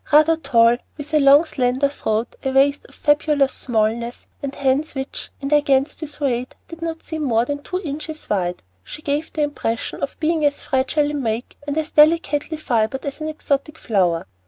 Rather 0.11 0.35
tall, 0.35 0.77
with 0.97 1.13
a 1.13 1.19
long 1.19 1.45
slender 1.45 1.87
throat, 1.87 2.35
a 2.43 2.49
waist 2.49 2.87
of 2.87 2.95
fabulous 2.95 3.53
smallness, 3.53 4.25
and 4.41 4.55
hands 4.55 4.95
which, 4.95 5.29
in 5.41 5.49
their 5.49 5.61
gants 5.61 5.93
de 5.93 6.07
Suède, 6.07 6.53
did 6.69 6.81
not 6.81 7.03
seem 7.03 7.21
more 7.23 7.45
than 7.45 7.61
two 7.61 7.79
inches 7.85 8.27
wide, 8.27 8.63
she 8.83 9.03
gave 9.03 9.31
the 9.31 9.43
impression 9.43 10.01
of 10.01 10.19
being 10.19 10.43
as 10.43 10.63
fragile 10.63 11.11
in 11.11 11.21
make 11.21 11.55
and 11.67 11.77
as 11.77 11.91
delicately 11.91 12.57
fibred 12.57 13.05
as 13.05 13.21
an 13.21 13.27
exotic 13.27 13.77
flower. 13.77 14.25